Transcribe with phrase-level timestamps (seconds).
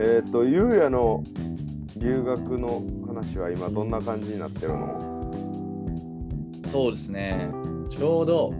[0.00, 1.24] えっ、と、ゆうやの
[1.96, 5.08] 留学の話は今どんな感じになってるの？
[6.70, 7.50] そうですね。
[7.90, 8.54] ちょうど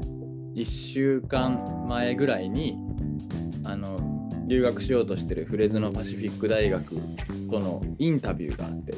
[0.54, 2.76] 1週間前ぐらいに
[3.64, 3.96] あの
[4.48, 6.96] 留学しようとしてるフレズノパシフィック大学
[7.50, 8.94] とのインタビューがあって、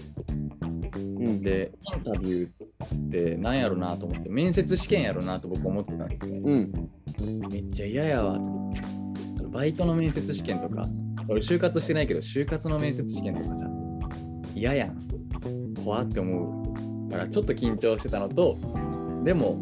[0.97, 1.43] うん。
[1.43, 6.39] で、インタビューって何やろなと思って、面接試験やろなと僕思ってたんですよね。
[6.39, 7.51] うん。
[7.51, 8.81] めっちゃ嫌やわと思って。
[9.49, 10.87] バイトの面接試験とか、
[11.31, 13.67] 俺就活してないけど、就活の面接試験とかさ、
[14.53, 14.99] 嫌やん。
[15.85, 16.65] 怖って思
[17.09, 18.57] うから、ちょっと緊張してたのと、
[19.23, 19.57] でも、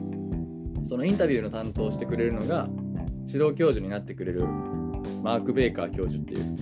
[0.88, 2.68] そのインタビューの担当してくれるのが、
[3.26, 4.46] 指導教授になってくれる
[5.22, 6.56] マーク・ベイカー教授っていう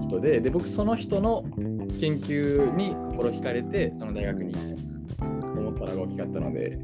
[0.00, 1.44] 人で、で、僕、その人の
[2.00, 4.76] 研究に心惹かれて、その大学に行きたい
[5.18, 6.80] と思ったのが大きかったので、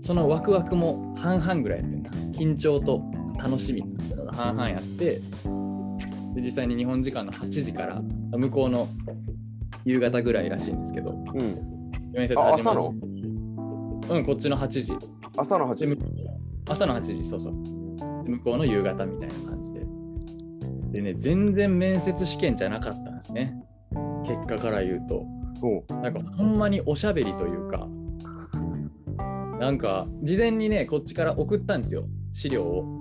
[0.00, 2.10] そのワクワクも半々ぐらいやってんな。
[2.32, 3.00] 緊張と
[3.38, 5.20] 楽しみっていうのが半々やって、
[6.34, 8.88] で実際に日本時間の8時から向こうの
[9.84, 11.80] 夕方ぐらいらしいんですけど、うん。
[12.12, 12.94] 面接あ、始まる朝の？
[14.10, 14.92] うん、こっちの8時。
[15.36, 15.98] 朝の8時
[16.68, 17.54] 朝の8時、そうそう。
[18.24, 19.80] で向こうの夕方みたいな感じで。
[20.92, 23.54] でね、全然面接試験じゃなかったんですね。
[24.24, 25.24] 結果から言うと。
[26.02, 27.86] なんかほんまにおしゃべりというか、
[29.58, 32.99] なんか事前にね、こっちから送ったんですよ、資料を。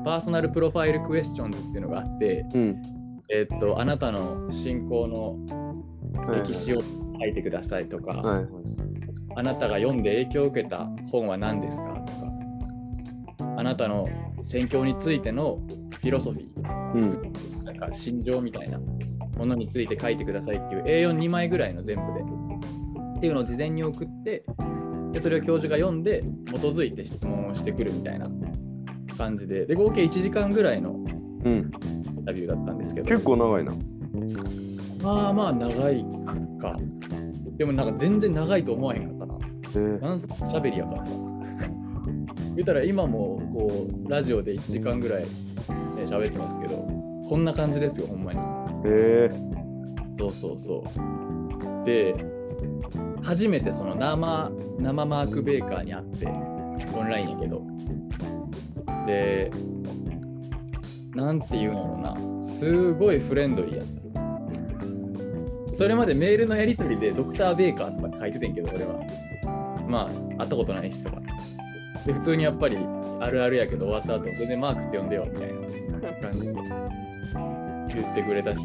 [0.00, 2.82] でパーソナルプロファイルクエスチョンズっていうのがあって、うん。
[3.28, 5.36] えーっと、あなたの信仰の
[6.34, 6.80] 歴史を
[7.20, 8.46] 書いてくださいとか、はいはい。
[9.36, 14.08] あなたが読んで影響を受けた本は何ですかとか、あなたの
[14.44, 15.60] 宣教についての
[16.00, 16.98] フィロソフィー、う
[17.60, 17.64] ん。
[17.64, 22.20] なんか信条みたいなものについて書いてくださいっていう A42 枚ぐらいの全部で。
[23.20, 24.44] っていうのを事前に送って、
[25.12, 28.26] でそれを教授が読んで基づいて質問をしてくるみたいな
[29.20, 30.92] 感じで、で合計1時間ぐらいの
[31.44, 31.70] うん。
[32.16, 33.72] インタビューだったんですけど、結構長いな。
[35.02, 36.04] まあまあ長い
[36.60, 36.76] か。
[37.56, 39.38] でもなんか全然長いと思わへんかったな。
[39.42, 41.12] えー、なんしゃべりやからさ。
[42.56, 45.28] 言ったら今もこうラジオで1時間ぐらい、ね、
[46.04, 46.76] 喋ってますけど、
[47.28, 48.38] こんな感じですよ、ほんまに。
[48.86, 50.82] えー、そうそうそ
[51.82, 51.84] う。
[51.86, 52.14] で、
[53.22, 56.26] 初めてその生生マーク・ベーカーに会って、
[56.94, 57.69] オンラインやけど。
[59.10, 59.50] で、
[61.14, 63.86] なんていうな、すごいフレンドリーやっ
[65.70, 65.76] た。
[65.76, 69.00] それまでメールのやり取りでドクター・ベーカーとか書いててんけど、俺は。
[69.88, 70.06] まあ、
[70.38, 71.20] 会ったことない人が。
[72.06, 72.78] で、普通にやっぱり
[73.20, 75.60] あるあるやけど終わった後、全然マークって呼んでよみたいな
[76.20, 76.52] 感じで
[77.94, 78.60] 言ってくれたし、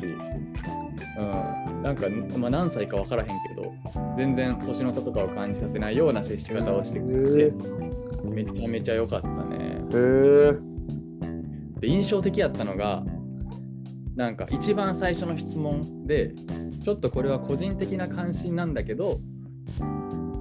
[1.18, 2.08] うん、なんか、
[2.38, 3.74] まあ、何歳か分からへんけど、
[4.18, 7.58] 全然年の差とかを感じさせないような接し方をしてくれて、
[8.24, 9.45] めちゃめちゃ良かった。
[9.96, 13.04] えー、で、印象的やったのが、
[14.16, 16.34] なんか一番最初の質問で、
[16.84, 19.20] ちょっとこれは個人的な関心なんだけど、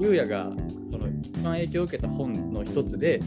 [0.00, 0.50] ゆうやが
[0.90, 3.20] その一番影響を受けた本の一つで、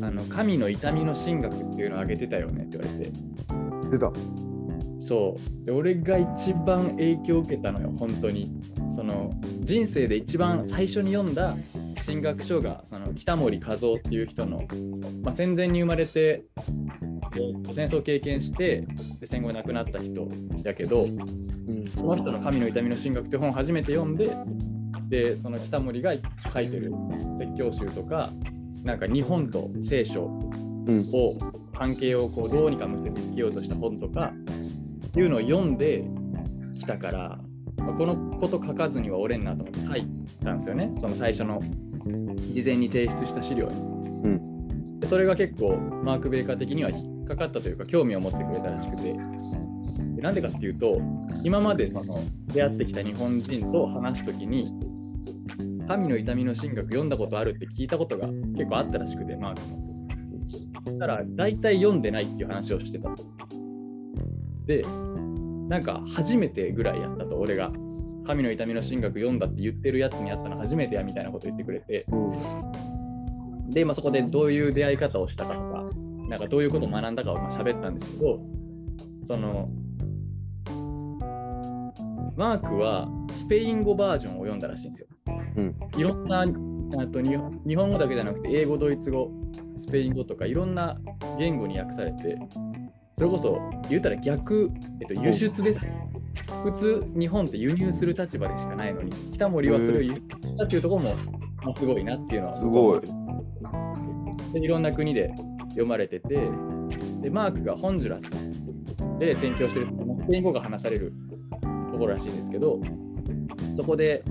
[0.00, 3.12] あの神の痛みの神学っていうのを挙げてたよねって言われて、
[3.90, 4.12] 出た。
[4.98, 5.66] そう。
[5.66, 8.50] で俺が一番影響を受けたのよ本当に。
[8.94, 9.30] その
[9.60, 11.56] 人生で一番最初に読んだ
[12.04, 14.62] 神学書がその北森和夫っていう人の、
[15.22, 16.44] まあ、戦前に生まれて
[17.32, 18.86] で戦争を経験して
[19.20, 20.28] で戦後亡くなった人
[20.62, 21.88] やけどうん。
[21.88, 24.30] その人の「神の痛みの神学」って本を初めて読んで
[25.08, 26.14] でその北森が
[26.52, 26.92] 書いてる
[27.38, 28.30] 説教集とか
[28.82, 30.26] なんか日本と聖書
[30.86, 31.08] うん。
[31.14, 31.38] を
[31.74, 34.32] 関係をこうどうにか結びつけようとした本とか
[35.06, 36.04] っていうのを読んで
[36.78, 37.38] きたから、
[37.78, 40.06] まあこのこと書かずにはおれんなと思って書い
[40.42, 41.60] たんですよねその最初の
[42.04, 43.72] 事前に提出した資料に。
[43.72, 45.00] うん。
[45.00, 49.14] でそれが結構マーク・ベーカー的には引っかかったというか興味を持ってくれたらしくて
[50.16, 51.00] でなんでかっていうと
[51.42, 54.72] 今までその出会ってきた日本人と話すときに
[55.86, 59.84] 神の痛みの神学読んだことあるって聞いたことが結構あったらしくてマークも。
[60.84, 63.24] そしたら大体読んでないっていう話をしてたと。
[64.66, 64.82] で
[65.68, 67.70] なんか初めてぐらいやったと俺が
[68.26, 73.70] 神の痛みの神学読んだって言ってるやつに会ったの初めてやみたいなこと言ってくれてうん。
[73.70, 75.84] で、まあ、そこでどういう出会い方をしたかとか、
[76.28, 78.40] なんかどういうことを学んだかをまあ喋ったんですけど、
[79.28, 79.68] その、
[82.36, 85.08] マークはスペイン語バージョンを読んだらしいんですよ。
[85.56, 85.76] うん。
[85.96, 86.46] いろんな、あ
[87.06, 89.30] と日本日本語だけじゃなくて、英語、ドイツ語、
[89.76, 90.98] スペイン語とか、いろんな
[91.38, 92.36] 言語に訳されて、
[93.16, 95.80] それこそ言うたら逆、えっと、輸出です。
[96.62, 101.14] 普通、日本って輸入する立場でしかないのに、北森はそれを輸入したっていうところも、
[101.62, 103.00] まあすごいなっていうのは、すごい。
[104.52, 105.32] でいろんな国で
[105.70, 106.48] 読まれてて、
[107.20, 108.30] でマークがホンジュラス
[109.18, 111.12] で宣教してるスペイン語が話される
[111.92, 112.80] ところらしいんですけど、
[113.76, 114.22] そこで、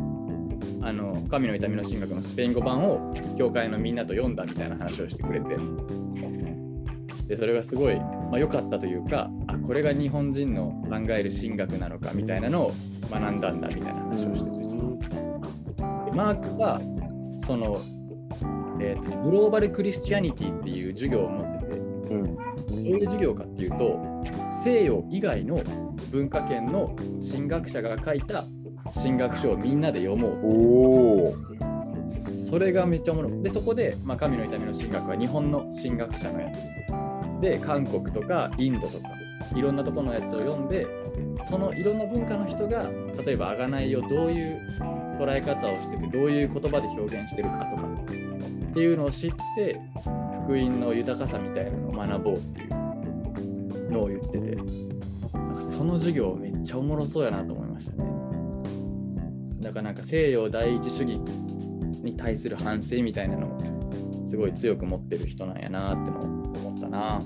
[0.81, 5.55] あの神の痛みの神学のスペイン語版を教会のみんなと読んだみたいな話をしてくれて、
[7.27, 7.99] でそれがすごい良、
[8.33, 12.73] まあ、かったというか、あこれが日本人の考える神学なのかみたいなのを
[13.11, 16.81] 学んだんだみたいな話をしてて、でマークは
[17.45, 17.79] その、
[18.81, 22.23] えーと、グローバル・クリスチャニティっていう授業を持ってて、うん。
[22.23, 22.41] ど
[22.71, 23.99] ういう授業かっていうと、
[24.63, 25.61] 西洋以外の
[26.09, 26.95] 文化圏の
[27.31, 28.45] 神学者が書いた
[28.95, 31.53] 神学書をみんなで読もう。
[32.09, 33.43] それがめっちゃおもろい。
[33.43, 37.12] で、そこで、まあ、神の痛みの神学は日本の神学者のやつ。
[37.43, 39.09] で、韓国とかインドとか、
[39.53, 40.87] いろんなところのやつを読んで、
[41.49, 42.89] そのいろんな文化の人が、
[43.25, 44.61] 例えば、贖いをどういう
[45.19, 49.81] 捉え方をしてて、どういう言葉で表現してるかとか、っていうのを知って、
[50.45, 54.55] 福音の豊かさみたいなのを学ぼうっていうのを言ってて、
[55.37, 58.05] なんかその授業めっちゃおもろそうやなと思いましたね。
[59.59, 61.19] だからなんか西洋第一主義
[62.01, 63.59] に対する反省みたいなのを
[64.29, 66.42] すごい強く持ってる人なんやなってのを
[66.87, 67.21] 思ったな。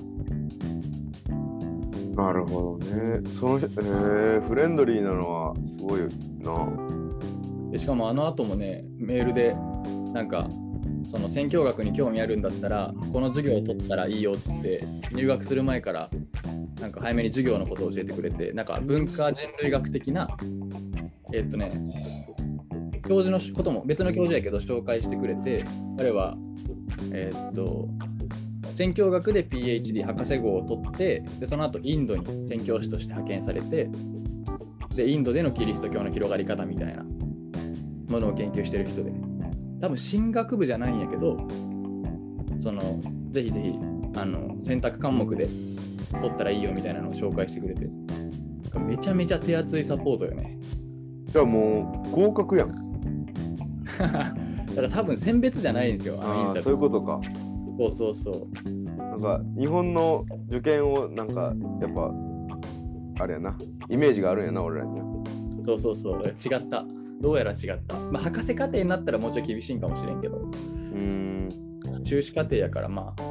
[2.24, 3.20] なるほどね。
[3.38, 6.00] その、えー、フレンドリーなのはすごい
[6.40, 6.98] な。
[7.70, 9.54] でしかもあの後もねメールで
[10.12, 10.48] なんか
[11.10, 16.10] その宣教学に興味あるんだったらこの授業を取ったらいいよっつって入学する前から
[16.80, 20.28] なんか早めに授業のことを教えてくれてなんか文化人類学的な
[21.32, 21.72] えっとね
[23.06, 25.64] 教授のことも別の教授やけど紹介してくれて
[25.96, 26.36] 彼は
[27.12, 27.88] えっと
[28.78, 33.90] 宣教学で PhD 博士号を取ってでその後インドに宣教師として派遣されて
[34.94, 37.02] でインドでのキリスト教の広がり方みたいな
[38.08, 39.10] ものを研究してる人で
[39.80, 41.36] 多分進学部じゃないんやけど
[42.62, 43.00] その
[43.32, 43.74] ぜひぜひ
[44.14, 45.48] あの選択科目で
[46.12, 47.88] 取ったらいいよみたいなのを紹介してくれて
[48.78, 50.56] めちゃめちゃ手厚いサポートよね
[51.24, 52.68] じゃあもう合格やん。
[53.98, 57.20] だから多分選別じゃないんですよああそういうことか。
[57.78, 62.12] そうそうそうなんか日本の受験をなんかやっぱ
[63.22, 63.56] あれやな。
[63.88, 65.06] イメージがあるんやな、俺らには。
[65.60, 66.84] そうそうそう違った
[67.20, 71.48] どうやら違った、まあ、博士課程になったらもうちょい厳しいんかもしれんけどうーん。
[72.04, 73.22] 修士課程やからまあ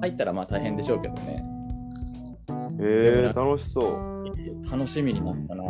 [0.00, 1.44] 入ったらまあ大変でしょうけどね
[2.80, 4.70] えー、楽しそう。
[4.70, 5.64] 楽しみになったな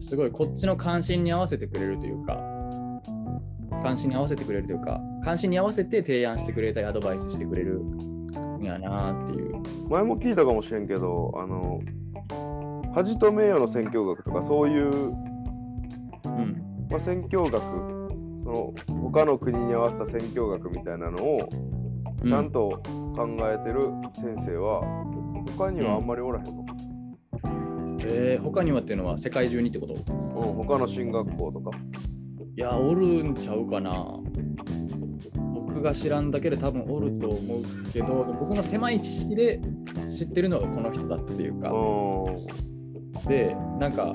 [0.00, 2.34] すごいこっちの関心に合わせてくれるというか
[3.82, 9.54] 関心に合わせてくれるというか関心に合わせて提案してくれたりアドバイスしてくれるんやなっていう。
[9.88, 11.80] 前も聞いたかもしれんけど、あの、
[12.94, 16.62] 恥と名誉の宣教学とかそういう、うん。
[16.90, 17.62] まあ、宣教学、そ
[18.50, 21.48] の他の国に合わせた宣教学みたいなのを
[22.24, 22.82] ちゃんと
[23.16, 24.82] 考えてる先生は、
[25.56, 26.66] 他にはあんまりおらへんの？
[28.02, 29.94] えー他にはっていうのは世界中にってこと？
[29.94, 31.70] うん、他の進学校とか。
[32.60, 34.20] いやおるんちゃうかな。
[35.34, 39.58] 僕が知らんだけで多分おると思うけど僕の狭い知識で
[40.10, 44.14] 知ってるのがこの人だっていうか、うでなんか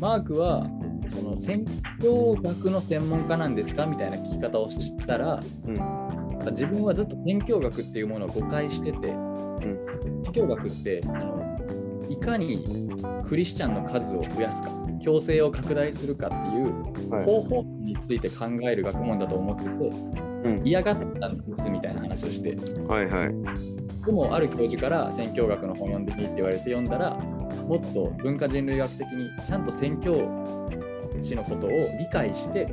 [0.00, 0.70] マークは
[1.12, 1.64] その宣
[2.00, 5.40] 教学の専門家なんですかみたいな聞き方を知ったら、ん。
[6.52, 9.08] 自分はずっと宣教学っていうものを誤解してて、
[10.22, 12.64] 宣教学ってあのいかに
[13.28, 14.70] クリスチャンの数を増やすか
[15.00, 16.36] 強制を拡大するかって
[17.08, 20.66] 方法について考える学問だと思ってて、うん。
[20.66, 22.56] 嫌がったんですみたいな話をして。
[22.86, 23.78] はいはい。
[24.08, 30.14] でもある教授から宣教学の本読んでみって言われて読んだらもっと文化人類学的にちゃんと宣教
[31.20, 32.64] 師のことを理解して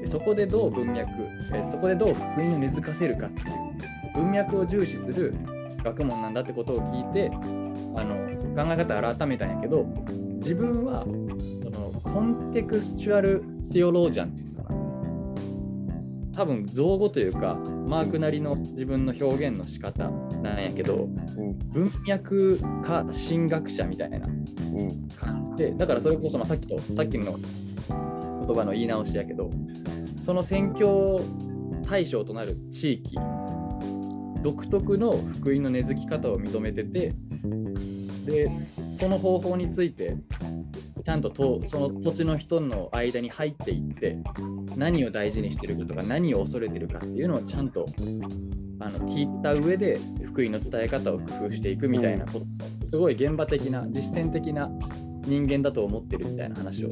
[0.00, 1.08] でそこでどう文脈
[1.54, 3.48] えそこでどう福音を根付かせるかっていう
[4.14, 5.34] 文脈を重視する
[5.84, 7.30] 学問なんだってことを聞いて
[7.94, 8.16] あの
[8.56, 9.84] 考え方を改めたんやけど
[10.36, 11.04] 自分は
[11.62, 14.82] そのコンテクスチュアル・テオロージャンっていうかな。
[16.34, 17.54] 多分造語というか
[17.88, 20.08] マークなりの自分の表現の仕方
[20.42, 21.04] なんやけど
[21.36, 24.20] うん文脈か神学者みたいな
[25.18, 27.36] 感じでだからそれこそまさっきとさっきの
[28.46, 29.50] 言葉の言い直しやけど
[30.24, 31.20] その宣教
[31.86, 33.16] 対象となる地域
[34.42, 37.12] 独特の福音の根付き方を認めてて
[38.24, 38.50] で
[38.92, 40.16] その方法について
[41.04, 44.16] ちゃんととその土地の人の間に入っていって
[44.76, 47.86] 何を大事にしてるかとか何を恐れてるかっていうのをちゃんと
[48.80, 52.46] あの聞いた上で福音の伝え方を工夫していくみたいなこと
[52.90, 54.70] すごい現場的な実践的な
[55.24, 56.90] 人間だと思ってるみたいな話を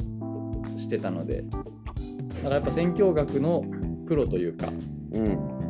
[0.77, 3.63] してたのでだからやっぱ宣教学の
[4.07, 4.67] プロというか
[5.13, 5.61] うん。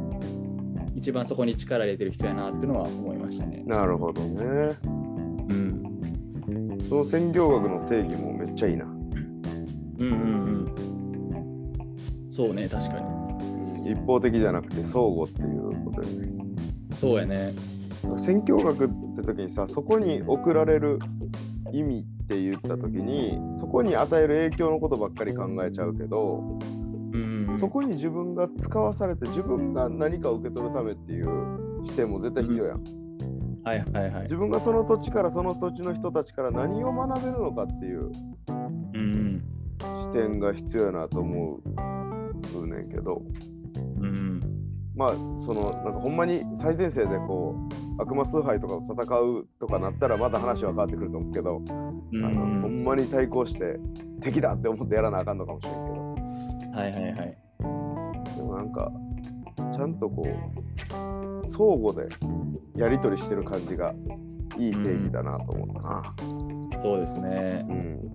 [1.02, 3.64] 一番そこに力入れてる人やなっていうのは思いましたね。
[3.66, 4.78] なるほどね。
[6.92, 8.86] うん、その宣教学の定義もめっちゃいいな。
[8.86, 9.02] うん
[10.00, 10.18] うんう
[12.30, 12.34] ん。
[12.34, 13.92] そうね、確かに。
[13.92, 16.30] 一方的じゃなくて相互っていうことよね。
[17.00, 17.54] そうやね。
[18.18, 21.00] 宣教学って時にさそこに送られる
[21.72, 26.60] 意味って言った時にそこに与える影響のことばっかり考えちゃうけど
[27.14, 31.26] うんうん、そこに自分が使わされて自分が何かを受け取るためっていう
[31.86, 33.01] 視点も絶対必要やん。
[33.64, 34.36] はいはいはい自。
[34.36, 38.12] 分がその土地からその土地の人たちから何を学べるのかっていう。
[39.84, 41.60] 視点が必要やなと思
[42.56, 43.22] うねんけど
[43.76, 44.40] うんうん。
[44.96, 45.10] まあ
[45.44, 47.56] そのなんかほんまに最前線でこ
[47.98, 51.62] う悪魔崇拝とかと戦うとかなったらまた話は変わってくると思うけど、
[52.12, 53.80] うんあのほうんんまに対抗して
[54.22, 55.86] 敵だって思ってやらなあかんのかもしれんけど
[56.78, 57.38] はいはいはい。
[58.36, 58.92] でもなんか
[59.58, 62.16] ちゃんとこう相互で
[62.76, 63.94] やり取りしてる感じが
[64.58, 66.82] いい定義だなと思ったな。
[66.82, 67.74] そうですねう。
[67.74, 68.12] ん。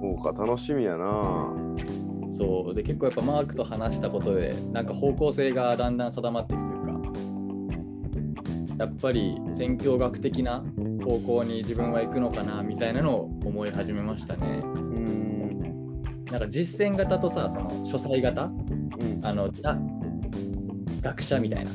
[0.00, 1.48] そうか楽しみやな。
[2.38, 6.78] そうで結構やっぱマークと話したことでなんか方向性がだんだん定まっていくという
[8.78, 10.62] かやっぱり宣教学的な
[11.02, 14.60] 方向に自分は行くのかなみたいなのを思い始めましたね。
[14.64, 16.02] うん。
[16.26, 19.20] なんか実践型とさその書斎型うん。
[19.22, 19.78] あのザ
[21.06, 21.70] 学者みたいな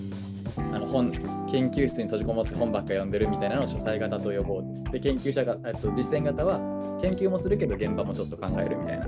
[0.74, 1.12] あの本
[1.50, 6.60] 研究室に閉じこもって本ばっか読んでるみたいなのを書斎型と呼ぼうで研究者がえっと実践型は
[7.02, 9.08] 研究もするけど現場もちょっと考えるみたいな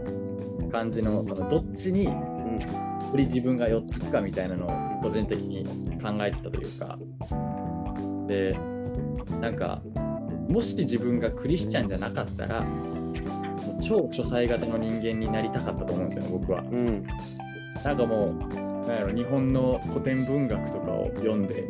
[0.71, 2.11] 感じのそのどっちによ
[3.15, 5.65] り自分が寄っていくかみたいなのを個人的に
[6.01, 6.97] 考えてたというか
[8.27, 8.57] で
[9.41, 9.81] なんか
[10.49, 12.65] もし自分がクリスチャンじゃなかったら
[13.85, 16.61] 超書斎型の人間になりたかったと思うんですよね僕は。
[16.61, 16.87] うん。
[16.87, 17.03] うん。
[17.83, 21.67] なんかもう、なんやろ、日本の古典文学とかを読んで、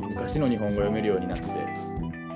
[0.00, 1.46] 昔の日本語読めるようになって、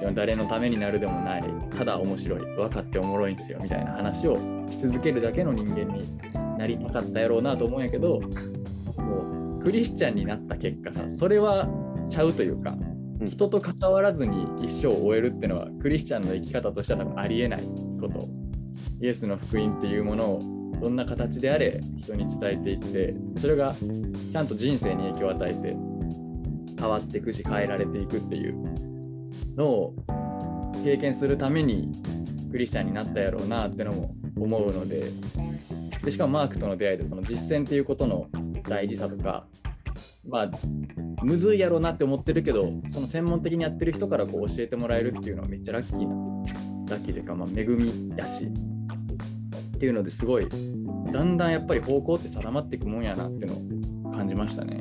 [0.00, 1.44] でも誰のためになるでもない、
[1.76, 4.36] ただ面白い、分かっておもろいんすよみたいな話を
[4.70, 6.06] し続けるだけの人間に
[6.58, 8.20] なりたかったやろうなと思うんやけど、
[8.98, 11.68] もうクリスチャンになった結果さ、それは
[12.08, 12.92] ちゃうというか、うん
[13.28, 17.62] 人と関わらずに一生を終えるっていうのは、クリスチャンの生き方としては多分ありえない
[18.00, 18.28] こと。
[19.00, 23.72] イエスの福音っていうものをどんな形であれ人に伝えていってそれが
[24.32, 25.76] ちゃんと人生に影響を与えて
[26.76, 28.56] 変わっていくし変えられていくっていう
[29.56, 29.94] のを
[30.82, 31.92] 経験するために
[32.50, 35.04] クリスチャンになったやろうなってのも思うので
[36.02, 38.26] でしかもマークとの出会いでその実践っていうことの
[38.68, 39.46] 大事さとか
[40.26, 40.50] まあ
[41.22, 46.16] むずいやろうなって思ってるけどその専門的にやってる人からこう教えてもらえるっていうのはめっちゃラッキーな
[46.90, 48.50] ラッキーというか、まあ、恵みやし。
[49.82, 50.46] っていうのですごい
[51.10, 54.80] だんだんやっぱり方向って定まっていくもんやなっていうのを感じましたね。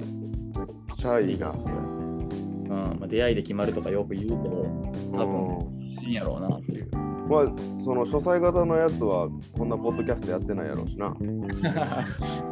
[0.95, 1.51] シャイな。
[1.51, 4.63] それうんまあ、出会いで決まるとかよく言うけど
[5.11, 6.89] 多分いいんやろうなっていう。
[7.27, 7.45] まあ、
[7.83, 9.27] その書斎型のやつは
[9.57, 11.15] こんなポッドキャストやってないやろうしな。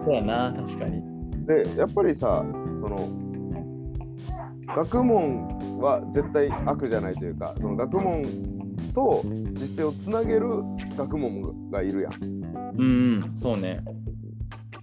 [0.04, 1.04] そうやな確かに。
[1.46, 2.44] で、やっぱりさ、
[2.80, 3.10] その
[4.76, 8.24] 学問は絶対悪じゃないというか、その学問
[8.94, 10.48] と実践をつなげる
[10.98, 12.39] 学問がいるやん。
[12.78, 13.84] うん、うん、そうね。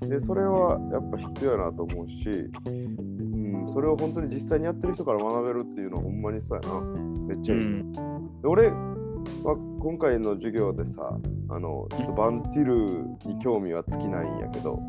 [0.01, 2.29] で、それはやっぱ必要やなと思うし、
[2.67, 6.81] うん、それを本当に実際にやってる人から学べるっていうのはほんまにそうやな。
[7.27, 7.61] めっちゃいい。
[7.61, 8.01] うん、で
[8.45, 11.17] 俺は今回の授業でさ、
[11.49, 14.81] あのちょっとバンティルに興味は尽きないんやけど、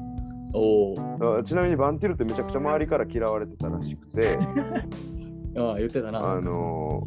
[0.53, 0.93] お
[1.43, 4.37] ちなみにバンティルってめちゃくちゃ周りから嫌われてたらしくて、
[5.57, 6.33] ああ言ってたな。
[6.33, 7.03] あの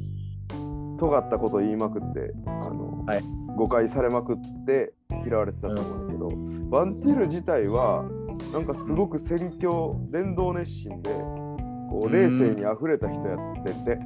[0.98, 3.24] 尖ったこと言いまくって、あのはい
[3.56, 4.92] 誤解されまくって
[5.24, 6.28] 嫌われてたと思うんだけど、
[6.70, 8.04] バンティル自体は
[8.52, 13.98] なんかすごく宣教伝道熱心でこう冷静にあふれた人やってて、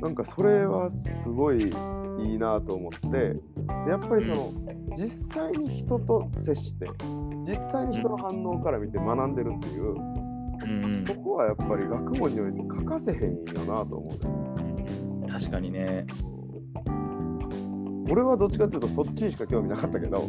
[0.00, 1.70] なんかそれはすごい
[2.20, 3.36] いいなと思ってで
[3.88, 4.52] やっぱりその、
[4.96, 6.88] 実際に人と接して
[7.46, 15.26] 実際に人の反応から見て学んでるっていう、うんうんそこはやっぱり学問において欠かせへんよなと思うね。
[15.26, 16.06] 確かにね。
[18.10, 20.28] 俺はどっちかっていうとそっちにしか興味なかったけど、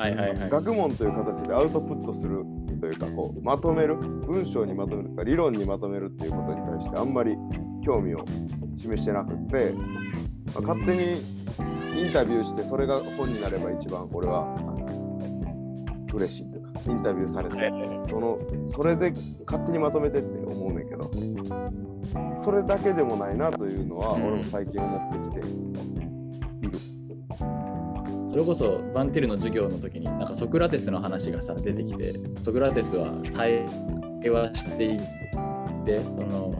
[0.00, 0.50] はいはいはい。
[0.50, 2.42] 学問という形でアウトプットする
[2.80, 7.36] というかこうまとめる文章にまとめるとか理論にまとめるっていうことに対してあんまり
[7.84, 8.24] 興味を
[8.78, 9.72] 示してなくて、
[10.54, 11.20] まあ勝手に
[12.00, 18.38] インタビューしてそれが本になれば一番俺はあの嬉しいというかインタビューされてその
[18.68, 19.12] それで
[19.44, 21.10] 勝手にまとめてって思うねんけど
[22.42, 25.69] それだけでもないなというのは俺も最近思ってきて。
[28.30, 33.66] それこそバンティルの授業の時になんかソクラテスの話がさ出てきてソクラテスは対
[34.30, 35.00] 話していっ
[35.84, 36.54] てその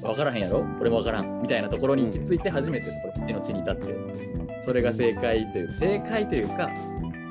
[0.00, 0.64] 分からへんやろ？
[0.80, 1.42] 俺も分からん。
[1.42, 3.96] みたいなところに行き着いて初めてそこ地の地に立って
[4.62, 6.70] それが正解という正解というか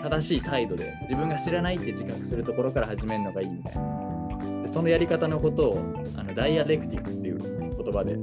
[0.03, 4.61] 正しい態度で自分が知らないって自覚するところから始めるのがいいみたいな。
[4.63, 5.79] でそのやり方のことを
[6.17, 8.17] あのダイアレクティックっていう言葉で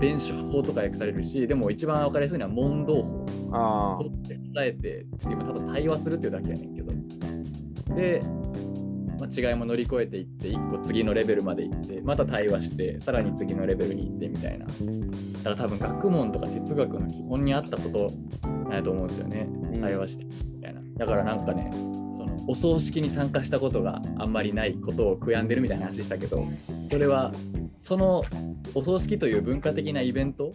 [0.00, 3.26] 弁証法とか訳されるしでも一番分かりやすいのは問答法。
[3.52, 6.88] あ取って答えて今ただ対話するっていうだけやねんけど。
[7.94, 8.22] で、
[9.18, 14.66] まあ、違いも乗り越えていって一個次のレベルまで行ってまた対話してさらに次のレベルに行ってみたいな。
[14.66, 14.72] だ
[15.44, 18.10] から多分学問とか哲学の基本にあったこと
[18.72, 19.48] やと思うんですよね。
[19.74, 19.80] うん。
[19.80, 20.80] 対話してみたいな。
[20.96, 26.46] だからなんかねそのお葬式に参加したことがあんまりないことを悔やんでるみたいな話したけど
[26.90, 27.32] それは
[27.80, 28.24] その
[28.74, 30.52] お葬式という文化的なイベント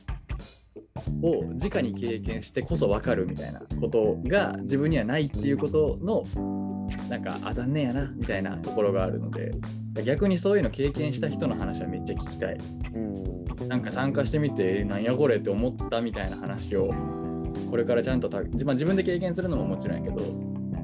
[1.22, 6.24] を直に経験してこそ分かるみたいなことが自分にはないっていうことの
[7.10, 9.52] なんかあ残念やなみたいなところがあるので
[10.04, 12.58] 逆にそういうの経験した人の話はめっちゃ聞きたい。
[12.96, 13.24] うん。
[13.68, 16.94] なんか参加してみてえなんやこれって思ったみたいな話を
[17.70, 20.24] これからちゃんとた、まあ、自分で経験するのももちろんやけど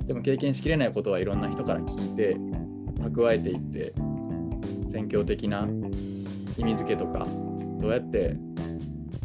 [0.05, 2.35] でも経験しきれないことはいろんな人から聞いて
[3.03, 3.93] 蓄えていって
[4.89, 5.67] 宣教的な
[6.57, 7.27] 意味付けとか
[7.79, 8.35] どうやって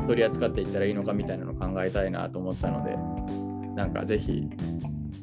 [0.07, 2.97] 取り扱っていったらいいのかみたいなのを考えたいなと思ったので
[3.75, 4.49] なんかぜひ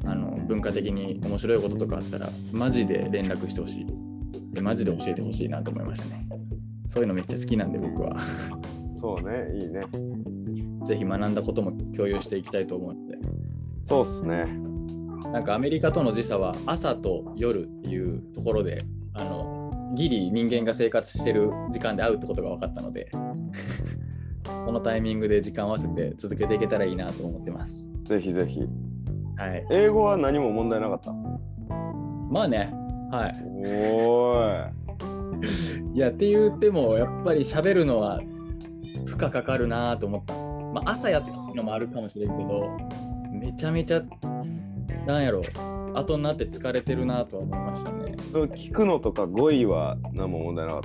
[0.06, 3.88] あの文化的に面白いこととかあったらマジで連絡してほしい。
[4.54, 6.28] でマジで教えてほしいなと思いましたね。
[6.88, 8.18] そういうのめっちゃ好きなんで僕は。
[9.00, 9.82] そうねいいね。
[10.86, 13.18] ぜひ学んだことも共有していきたいと思うので。
[13.84, 14.46] そうっすね。
[15.32, 18.84] なんかアメリカとの時差は朝と夜っていうところで
[19.14, 23.10] あのギリ人間が生活してる時間で会うってことが分かったので
[24.72, 27.92] そのタイミングで時間を合わせて続けていけたらいいなと思ってます。
[28.06, 28.62] ぜひぜひ
[29.36, 29.68] はい。
[29.70, 31.12] 英語は何も問題なかった？
[32.32, 32.72] まあね、
[33.12, 33.44] はい。
[33.84, 38.22] おーい やって言ってもやっぱり喋るのは
[39.06, 40.34] 負荷かかるなと思った。
[40.36, 42.70] まあ朝やってのもあるかもしれんけど
[43.30, 44.02] めちゃめちゃ
[45.06, 45.42] なんやろ
[45.94, 48.12] 後になって疲れてるなとは思いましたね。
[48.12, 48.14] い
[48.54, 50.82] 聞くのとか語彙は何も問題なかっ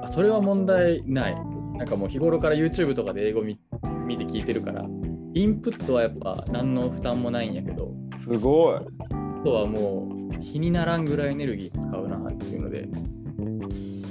[0.00, 0.04] た？
[0.06, 1.36] あそれは問題ない。
[1.82, 3.58] なんかもう日頃から YouTube とかで英語見
[4.06, 4.86] 見て聞いてるから、
[5.34, 8.76] インプットはやっぱ何の負担もないんやけど、すごい。
[8.76, 12.88] あとはもう日にならんぐらいエネルギー使うなっていうので、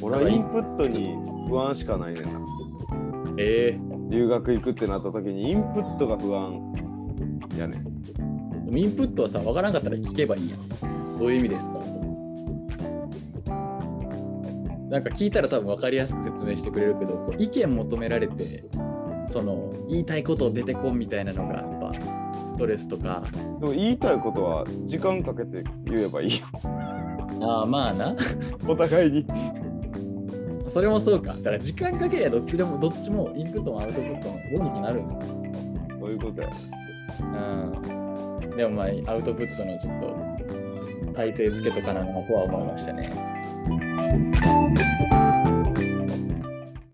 [0.01, 1.15] 俺はインプットに
[1.47, 2.29] 不安しかないねんな。
[3.37, 3.79] え
[4.09, 6.73] 留学行くってなった時にインプットが不安
[7.57, 7.83] やねん。
[7.83, 11.17] ー、でもインプットはさ、わからんかったら聞けばいいやん。
[11.17, 11.80] どういう意味ですか？
[14.91, 18.65] なんか聞いたら多分分かりやすく説明してくれるけど、こう意見求められて、
[19.31, 23.23] その言いたいことを出てこんみたいなのがやっぱストレスとか、
[23.61, 26.45] でも言いたいことは時間かけて言えばいいよ
[27.41, 28.13] ああまあな。
[28.67, 29.25] お互いに
[30.67, 31.35] それもそうか。
[31.35, 35.21] だから時間かけりゃどっちでも、どっちもインプットもアウトプットもどうにかなるんですよ。
[36.01, 36.49] そういうことや
[37.21, 37.23] う
[38.45, 38.57] ん。
[38.57, 43.40] でもまあ、アウトプットのちょっと体制つけとかなのとは思いましたね。
[43.63, 45.30] Thank you.